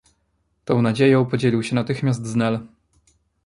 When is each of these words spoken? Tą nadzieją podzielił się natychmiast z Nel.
Tą 0.65 0.81
nadzieją 0.81 1.25
podzielił 1.25 1.63
się 1.63 1.75
natychmiast 1.75 2.25
z 2.25 2.35
Nel. 2.35 2.67